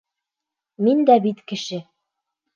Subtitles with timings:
[0.87, 1.81] Мин дә бит кеше.